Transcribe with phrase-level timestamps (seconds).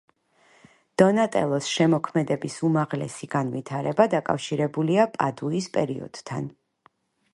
[1.01, 6.53] დონატელოს შემოქმედების უმაღლესი განვითარება დაკავშირებულია პადუის პერიოდთან.